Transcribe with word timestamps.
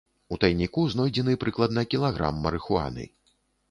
У 0.35 0.37
тайніку 0.45 0.85
знойдзены 0.95 1.37
прыкладна 1.45 1.87
кілаграм 1.95 2.45
марыхуаны. 2.49 3.11